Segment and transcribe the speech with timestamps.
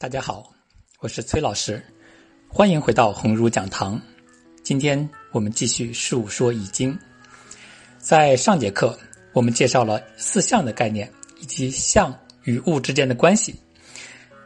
[0.00, 0.50] 大家好，
[1.00, 1.84] 我是崔老师，
[2.48, 4.00] 欢迎回到鸿儒讲堂。
[4.62, 6.98] 今天我们继续述说易经。
[7.98, 8.98] 在上节课，
[9.34, 13.54] 我们介绍了四象的概念以及象与物之间的关系，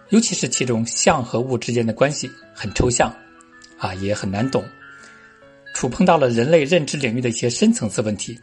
[0.08, 3.14] 尤其是其中象和物之间的关系很抽象，
[3.78, 4.64] 啊，也很难懂，
[5.72, 8.36] 触碰到了人类认知领域的一些深层次问题，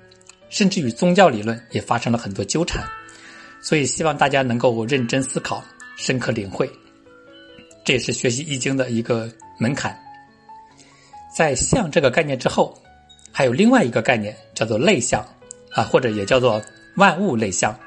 [0.47, 2.81] 甚至与宗教理论也发生了很多纠缠。
[3.59, 5.61] 所以，希望大家能够认真思考，
[5.97, 6.71] 深刻领会。
[7.83, 9.97] 这也是学习易经的一个门槛。
[11.35, 12.77] 在象这个概念之后，
[13.31, 15.25] 还有另外一个概念叫做类象，
[15.71, 16.61] 啊，或者也叫做
[16.95, 17.77] 万物类象。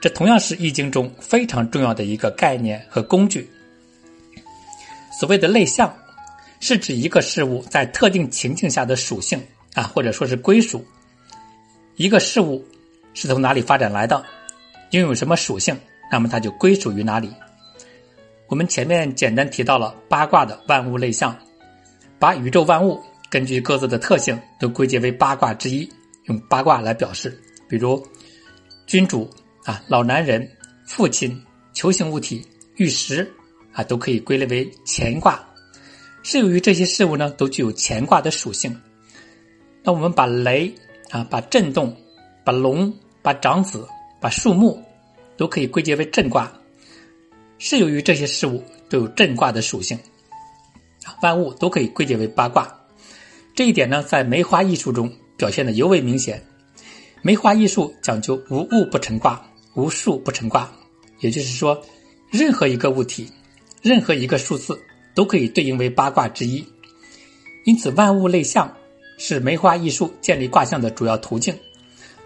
[0.00, 3.48] 这同样是易经中非常重要的一个概念和工具。
[5.18, 5.94] 所谓的类象，
[6.60, 9.40] 是指一个事物在特定情境下的属性
[9.74, 10.84] 啊，或者说是归属。
[11.96, 12.64] 一个事物
[13.14, 14.24] 是从哪里发展来的，
[14.90, 15.78] 拥有什么属性，
[16.10, 17.32] 那么它就归属于哪里。
[18.54, 21.36] 我们前面简单提到了八卦的万物类象，
[22.20, 25.90] 把宇宙万物根据各自的特性都归结为八卦之一，
[26.26, 27.36] 用八卦来表示。
[27.68, 28.00] 比如，
[28.86, 29.28] 君主
[29.64, 30.48] 啊、老男人、
[30.86, 31.36] 父亲、
[31.72, 32.46] 球形物体、
[32.76, 33.28] 玉石
[33.72, 35.44] 啊，都可以归类为乾卦。
[36.22, 38.80] 是由于这些事物呢，都具有乾卦的属性。
[39.82, 40.72] 那我们把雷
[41.10, 41.92] 啊、把震动、
[42.44, 43.84] 把龙、把长子、
[44.20, 44.80] 把树木，
[45.36, 46.48] 都可以归结为震卦。
[47.58, 49.98] 是由于这些事物都有震卦的属性，
[51.22, 52.72] 万物都可以归结为八卦。
[53.54, 56.42] 这一点呢，在梅花易数中表现的尤为明显。
[57.22, 59.42] 梅花易数讲究无物不成卦，
[59.74, 60.70] 无数不成卦，
[61.20, 61.80] 也就是说，
[62.30, 63.30] 任何一个物体，
[63.80, 64.78] 任何一个数字
[65.14, 66.62] 都可以对应为八卦之一。
[67.64, 68.70] 因此，万物类象
[69.16, 71.56] 是梅花易数建立卦象的主要途径，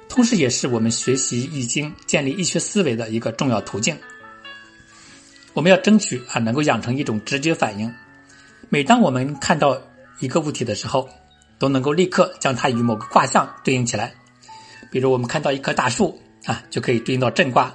[0.08, 3.96] 同时也是我们学习易经、建立易学思维的一个重要途径。
[5.54, 7.92] 我们要争取啊，能够养成一种直觉反应。
[8.68, 9.80] 每当我们看到
[10.20, 11.08] 一个物体的时候，
[11.58, 14.14] 都能够立刻将它与某个卦象对应起来。
[14.90, 17.68] 比如，我们看到一棵大树啊，就可以对应到震卦；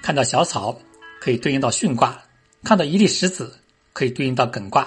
[0.00, 0.78] 看到小草，
[1.20, 2.10] 可以对应到巽卦；
[2.64, 3.52] 看到一粒石子，
[3.92, 4.84] 可以对应到艮卦；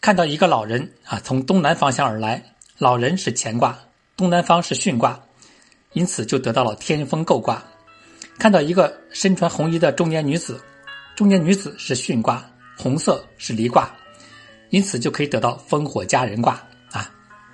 [0.00, 2.42] 看到一个老人啊，从东南方向而来，
[2.78, 3.76] 老人是乾卦，
[4.16, 5.20] 东南方是巽卦，
[5.94, 7.56] 因此就得到了天风姤卦；
[8.38, 10.60] 看到一个身穿红衣的中年女子。
[11.16, 12.44] 中年女子是巽卦，
[12.76, 13.90] 红色是离卦，
[14.68, 17.10] 因此就可以得到烽火佳人卦啊！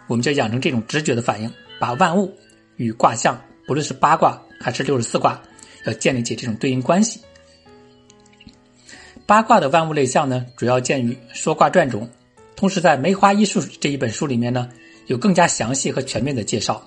[0.09, 2.37] 我们就养成这种直觉的反应，把万物
[2.75, 5.41] 与卦象，不论是八卦还是六十四卦，
[5.87, 7.21] 要建立起这种对应关系。
[9.27, 12.11] 八卦的万物类象呢，主要见于《说卦传》中，
[12.56, 14.69] 同时在《梅花易数》这一本书里面呢，
[15.06, 16.84] 有更加详细和全面的介绍。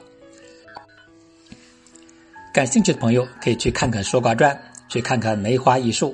[2.53, 4.53] 感兴趣的朋友可以去看看《说卦传》，
[4.90, 6.12] 去看看《梅花易数》。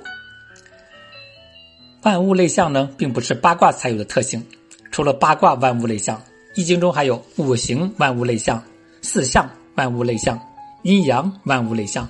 [2.04, 4.44] 万物类象呢，并不是八卦才有的特性。
[4.92, 6.22] 除了八卦万物类象，
[6.56, 8.62] 易经中还有五行万物类象、
[9.02, 10.40] 四象万物类象、
[10.84, 12.10] 阴阳万物类象。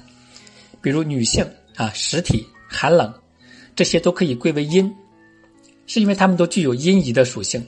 [0.82, 3.14] 比如女性啊，实体寒冷，
[3.76, 4.92] 这些都可以归为阴，
[5.86, 7.62] 是因为它们都具有阴仪的属性；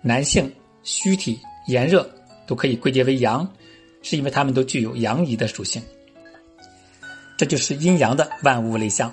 [0.00, 0.50] 男性
[0.82, 2.10] 虚体炎热，
[2.46, 3.48] 都可以归结为阳，
[4.02, 5.80] 是因为它们都具有阳仪的属性。
[7.36, 9.12] 这就是阴阳的万物类象。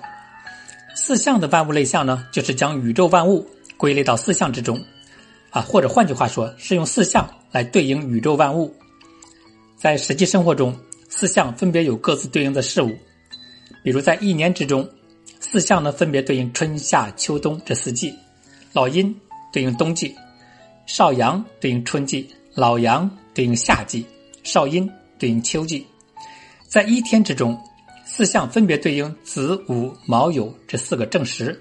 [1.09, 3.43] 四象的万物类象呢，就是将宇宙万物
[3.77, 4.79] 归类到四象之中，
[5.49, 8.71] 啊，或者换句话说，是用四象来对应宇宙万物。
[9.75, 10.77] 在实际生活中，
[11.09, 12.95] 四象分别有各自对应的事物，
[13.83, 14.87] 比如在一年之中，
[15.39, 18.13] 四象呢分别对应春夏秋冬这四季，
[18.71, 19.19] 老阴
[19.51, 20.15] 对应冬季，
[20.85, 24.05] 少阳对应春季，老阳对应夏季，
[24.43, 24.87] 少阴
[25.17, 25.83] 对应秋季。
[26.67, 27.59] 在一天之中。
[28.19, 31.57] 四象分别对应子午卯酉这四个正时，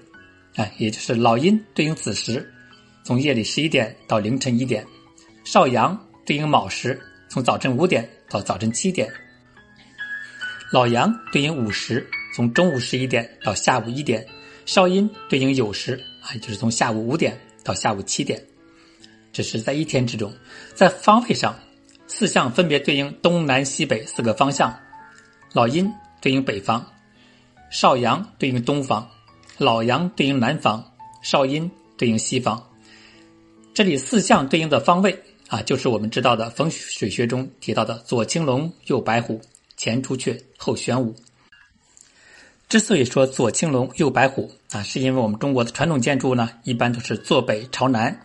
[0.55, 2.53] 哎，也就是老阴对应子时，
[3.05, 4.83] 从夜里十一点到凌晨一点；
[5.45, 9.07] 少阳对应卯时，从早晨五点到早晨七点；
[10.69, 12.05] 老阳对应午时，
[12.35, 14.21] 从中午十一点到下午一点；
[14.65, 18.37] 少阴对应酉时，啊，就是从下午五点到下午七点。
[19.31, 20.29] 这是在一天之中，
[20.75, 21.57] 在方位上，
[22.07, 24.77] 四象分别对应东南西北四个方向，
[25.53, 25.89] 老阴。
[26.21, 26.83] 对应北方，
[27.69, 29.07] 少阳对应东方，
[29.57, 30.83] 老阳对应南方，
[31.21, 32.61] 少阴对应西方。
[33.73, 35.17] 这里四象对应的方位
[35.47, 39.39] 啊，就是我们知道的风水学中提到的左青龙，右白虎，
[39.77, 41.15] 前朱雀，后玄武。
[42.67, 48.15] 之所以说左青龙，右白虎啊，是因为我们中国的传统建筑呢，一般都是坐北朝南。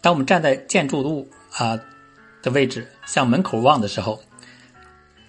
[0.00, 1.78] 当我们站在建筑物啊
[2.42, 4.20] 的位置向门口望的时候，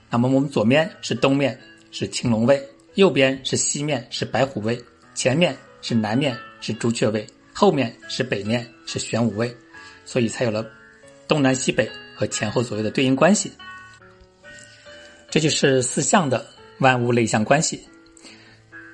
[0.10, 1.60] 那么我们左面是东面。
[1.98, 2.62] 是青龙位，
[2.96, 4.78] 右边是西面是白虎位，
[5.14, 9.56] 前面是南面是朱雀位，后面是北面是玄武位，
[10.04, 10.70] 所以才有了
[11.26, 13.50] 东南西北和前后左右的对应关系。
[15.30, 16.46] 这就是四象的
[16.80, 17.82] 万物类象关系。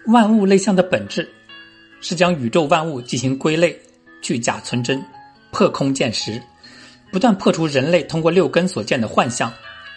[0.05, 1.27] 万物类象的本质
[2.01, 3.75] 是将宇宙万物进行归类，
[4.21, 5.03] 去假存真，
[5.49, 6.39] 破空见实，
[7.11, 9.51] 不断破除人类通过六根所见的幻象，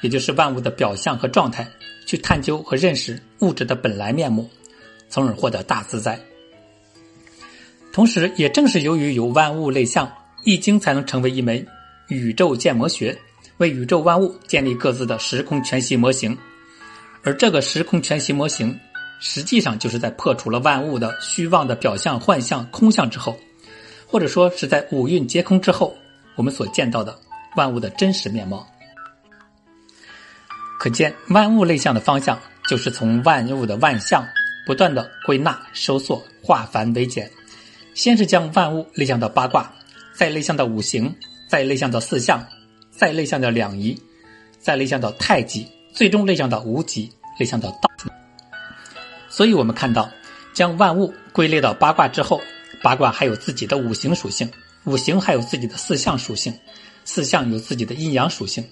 [0.04, 1.66] 也就是万物的表象和状态，
[2.04, 4.50] 去探究和认识物质的本来面目，
[5.08, 6.20] 从而获得大自在。
[7.90, 10.06] 同时，也正是由于有万物类象，
[10.44, 11.66] 《易经》才能成为一门
[12.08, 13.18] 宇宙建模学，
[13.56, 16.36] 为宇宙万物建立各自的时空全息模型。
[17.22, 18.78] 而这个时空全息模型，
[19.20, 23.34] 实际上就是在破除了万物的虚妄的表象、幻象、空相之后，
[24.06, 25.96] 或者说是在五蕴皆空之后，
[26.36, 27.18] 我们所见到的
[27.56, 28.68] 万物的真实面貌。
[30.78, 32.38] 可见，万物类象的方向
[32.68, 34.26] 就是从万物的万象
[34.66, 37.30] 不断的归纳、收缩、化繁为简。
[37.94, 39.72] 先是将万物类象到八卦，
[40.12, 41.14] 再类象到五行，
[41.48, 42.44] 再类象到四象，
[42.90, 43.96] 再类象到两仪，
[44.58, 47.90] 再类象到太极，最终类象到无极，类象到道。
[49.28, 50.10] 所以，我们看到，
[50.52, 52.40] 将万物归类到八卦之后，
[52.82, 54.50] 八卦还有自己的五行属性，
[54.84, 56.52] 五行还有自己的四象属性，
[57.04, 58.64] 四象有自己的阴阳属性。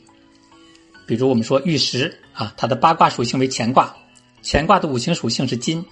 [1.06, 3.94] 比如，我们说玉石啊，它的八卦属性为乾卦，
[4.42, 5.84] 乾卦的五行属性是金，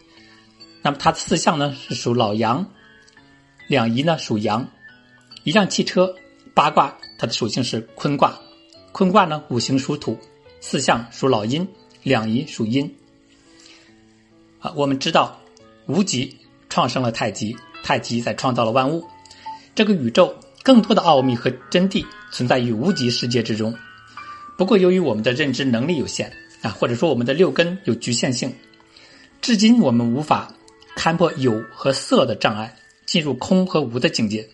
[0.82, 2.66] 那么它的四象呢是属老阳。
[3.66, 4.68] 两仪呢属阳，
[5.44, 6.12] 一辆汽车
[6.54, 8.36] 八卦它的属性是坤卦，
[8.90, 10.18] 坤卦呢五行属土，
[10.60, 11.66] 四象属老阴，
[12.02, 12.92] 两仪属阴。
[14.58, 15.40] 啊，我们知道
[15.86, 16.36] 无极
[16.68, 19.04] 创生了太极，太极再创造了万物，
[19.74, 20.34] 这个宇宙
[20.64, 23.72] 更多的奥秘和真谛存在于无极世界之中。
[24.60, 26.30] 不过由于我们的认知能力有限
[26.60, 28.52] 啊，或者说我们的六根有局限性，
[29.40, 30.54] 至今我们无法
[30.98, 32.76] 勘破有和色的障碍。
[33.06, 34.46] 进入空和无的境界，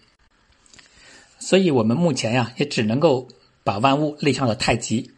[1.40, 3.26] 所以我们目前呀，也只能够
[3.64, 5.10] 把万物类向了太极。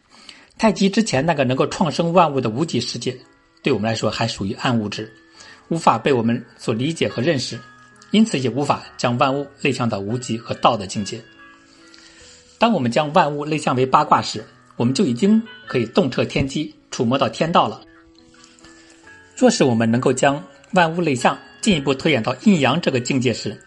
[0.57, 3.15] 太极之前那个能够创生万物的无极世界，
[3.61, 5.09] 对我们来说还属于暗物质，
[5.69, 7.57] 无法被我们所理解和认识，
[8.11, 11.21] 因此也无法将万物类向到无极和道的境界。
[12.57, 14.43] 当我们将万物类向为八卦时，
[14.79, 17.81] 我们就已经可以洞彻天机，触摸到天道了。
[19.35, 20.41] 若是我们能够将
[20.71, 23.61] 万物类象，进一步推演到阴阳这个境界时，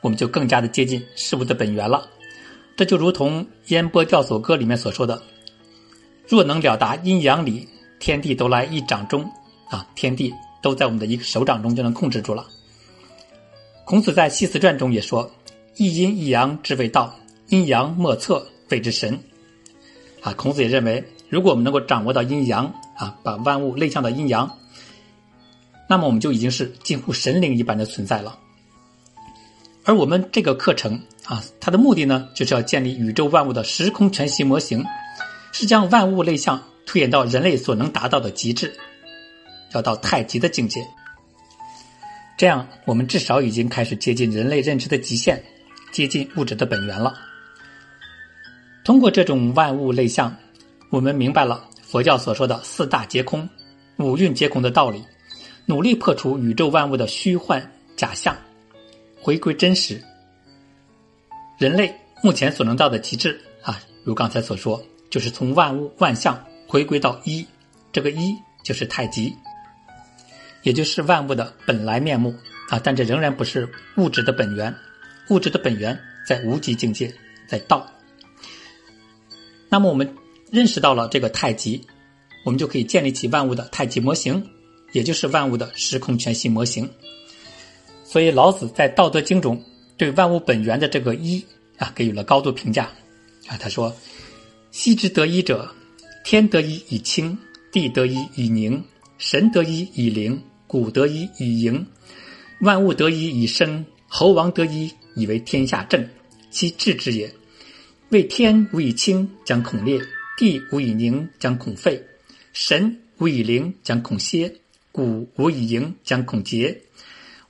[0.00, 2.08] 我们就更加的接近事物的本源了。
[2.76, 5.22] 这就如同《烟波钓叟歌》里面所说的
[6.26, 7.68] ：“若能了达阴阳理，
[8.00, 9.30] 天地都来一掌中。”
[9.68, 10.32] 啊，天地
[10.62, 12.46] 都在我们的一个手掌中就能控制住了。
[13.84, 15.30] 孔子在《系辞传》中也说
[15.76, 17.14] ：“一阴一阳之谓道，
[17.48, 19.18] 阴阳莫测谓之神。”
[20.24, 22.64] 啊，孔子也认为，如果我们能够掌握到阴阳，
[22.96, 24.58] 啊，把万物类向到阴阳。
[25.86, 28.38] 那么我们就已经是近乎神灵一般的存在了。
[29.84, 34.82] 而我们这个课程啊，它的目的呢，就是要建立宇宙万物的时空全息模型，
[35.52, 38.74] 是将万物类象推演到人类所能达到的极致，
[39.74, 40.80] 要到太极的境界。
[42.38, 45.44] 这样，我们至少已经开始接近人类认知的极限，
[45.92, 47.14] 接近物质的本源了。
[48.84, 50.36] 通过这种万物类象，
[50.90, 53.48] 我们明白了佛教所说的四大皆空、
[53.96, 55.02] 五蕴皆空的道理。
[55.66, 58.36] 努力破除宇宙万物的虚幻假象，
[59.18, 59.98] 回归真实。
[61.56, 61.90] 人类
[62.22, 66.38] 目前所能到的极致啊，如刚才所说，就是从万物万象
[66.68, 67.46] 回归到一，
[67.90, 69.34] 这个一就是太极，
[70.64, 72.34] 也就是万物的本来面目
[72.68, 72.78] 啊。
[72.84, 74.74] 但这仍然不是物质的本源，
[75.30, 75.98] 物质的本源
[76.28, 77.10] 在无极境界，
[77.48, 77.90] 在道。
[79.74, 80.14] 那么我们
[80.52, 81.80] 认识到了这个太极，
[82.44, 84.40] 我们就可以建立起万物的太极模型。
[84.92, 86.88] 也就是万物的时空全息模型，
[88.04, 89.60] 所以老子在《道德经》中
[89.96, 91.44] 对万物本源的这个一
[91.76, 92.84] 啊给予了高度评价
[93.48, 93.56] 啊。
[93.56, 93.92] 他说
[94.70, 95.68] ：“昔之得一者，
[96.24, 97.36] 天得一以清，
[97.72, 98.80] 地得一以宁，
[99.18, 101.84] 神得一以灵，谷得一以盈，
[102.60, 106.08] 万物得一以生，猴王得一以为天下正，
[106.52, 107.28] 其治之也。
[108.10, 110.00] 为天无以清，将恐裂；
[110.36, 112.00] 地无以宁，将恐废；
[112.52, 114.54] 神无以灵，将恐歇。”
[114.94, 116.72] 古无以盈，将恐竭；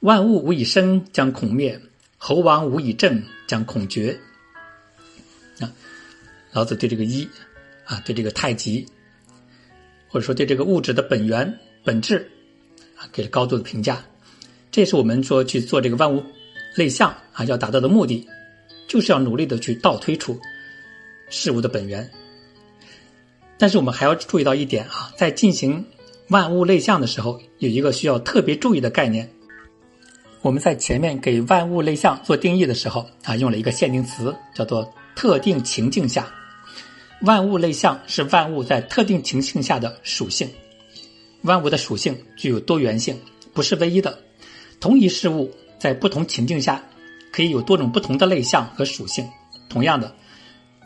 [0.00, 1.78] 万物无以生，将恐灭；
[2.16, 4.18] 猴王无以正，将恐绝。
[5.60, 5.70] 啊，
[6.52, 7.28] 老子对这个一，
[7.84, 8.86] 啊，对这个太极，
[10.08, 12.30] 或者说对这个物质的本源本质，
[12.96, 14.02] 啊，给了高度的评价。
[14.70, 16.24] 这是我们说去做这个万物
[16.76, 18.26] 类象啊，要达到的目的，
[18.94, 20.38] 就是要努力的去倒推出
[21.28, 22.08] 事物的本源。
[23.58, 25.84] 但是我们还要注意到一点啊，在进行。
[26.28, 29.28] 万物类象的时候，有一个需要特别注意的概念，
[30.42, 36.32] 我们在前面给万物类象做定义的时候啊，用了一个限定词，叫做特定情境下。
[37.22, 40.48] 万物类象是万物在特定情境下的属性。
[41.42, 43.20] 万物的属性具有多元性，
[43.52, 44.16] 不是唯一的。
[44.78, 46.80] 同一事物在不同情境下，
[47.34, 49.28] 可以有多种不同的类象和属性。
[49.68, 50.14] 同样的，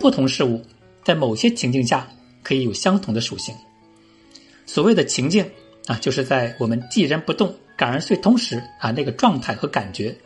[0.01, 0.65] 不同事物
[1.05, 2.09] 在某些情境下
[2.43, 3.55] 可以有相同的属性。
[4.65, 5.45] 所谓的情境
[5.87, 10.17] 啊，就是在我们寂然不动、感而遂通时啊那个状态和感觉。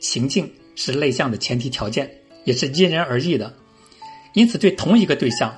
[0.00, 3.54] 情境是类象的前提条件，也是因人而异的。
[4.32, 5.56] 因此，对同一个对象，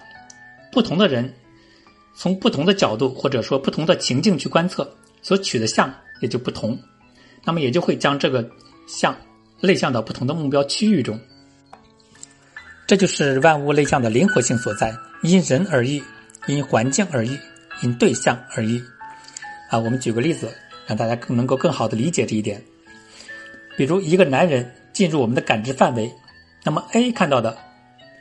[0.71, 1.33] 不同的人
[2.15, 6.79] 从不同的角度或者说不同的情境去观测，所取的像也就不同。
[7.45, 8.47] 那么也就会将这个
[8.87, 9.17] 像
[9.61, 11.19] 类向到不同的目标区域中。
[12.87, 16.03] 这就是万物类象的灵活性所在，因人而异，
[16.47, 17.39] 因环境而异。
[17.83, 18.83] 因对象而异，
[19.69, 20.51] 啊，我们举个例子，
[20.87, 22.59] 让大家更能够更好的理解这一点。
[23.77, 26.11] 比如，一个男人进入我们的感知范围，
[26.65, 27.55] 那么 A 看到的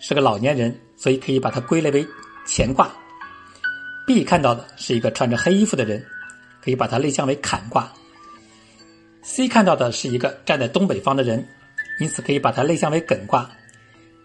[0.01, 2.05] 是个老年人，所以可以把它归类为
[2.45, 2.93] 乾卦
[4.05, 6.05] ；B 看到的是一个穿着黑衣服的人，
[6.61, 7.89] 可以把它类向为坎卦
[9.25, 11.45] ；C 看到的是一个站在东北方的人，
[11.99, 13.49] 因此可以把它类象为艮卦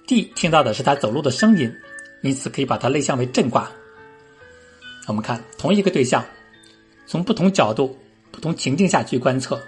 [0.06, 1.74] ；D 听到的是他走路的声音，
[2.22, 3.70] 因此可以把它类象为震卦。
[5.06, 6.24] 我们看同一个对象，
[7.06, 7.98] 从不同角度、
[8.30, 9.60] 不同情境下去观测，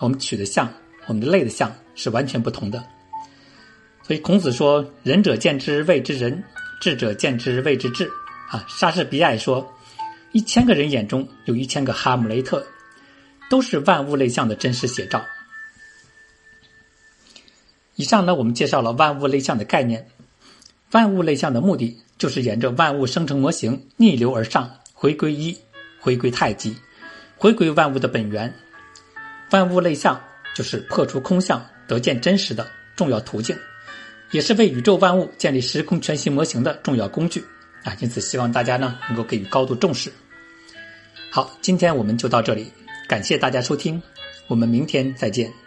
[0.00, 0.70] 我们取的像、
[1.06, 2.84] 我们的类的像是完全不同的。
[4.02, 6.42] 所以孔子说：“仁者见之谓之仁，
[6.80, 8.10] 智者见之谓之智。”
[8.50, 9.66] 啊，莎士比亚说
[10.32, 12.62] ：“一千个人眼中有一千个哈姆雷特，
[13.48, 15.24] 都是万物类象的真实写照。”
[17.96, 20.08] 以上呢，我们介绍了万物类象的概念。
[20.92, 22.00] 万物类象的目的。
[22.16, 25.58] 就是沿着万物生成模型逆流而上，回归一，
[25.98, 26.74] 回归太极，
[27.36, 28.54] 回归万物的本源。
[29.50, 30.18] 万物类象
[30.54, 33.58] 就是破除空相，得见真实的重要途径，
[34.30, 37.44] 也是为宇宙万物建立时空全息模型的重要工具
[37.82, 37.94] 啊！
[37.98, 40.10] 因此，希望大家呢能够给予高度重视。
[41.32, 42.70] 好，今天我们就到这里，
[43.14, 44.02] 感谢大家收听，
[44.48, 45.63] 我们明天再见。